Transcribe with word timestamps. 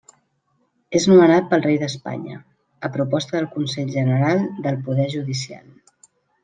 És 0.99 1.05
nomenat 1.11 1.51
pel 1.51 1.61
Rei 1.65 1.77
d'Espanya, 1.83 2.39
a 2.89 2.93
proposta 2.99 3.39
del 3.39 3.49
Consell 3.59 3.93
General 4.01 4.45
del 4.67 4.83
Poder 4.91 5.11
Judicial. 5.19 5.67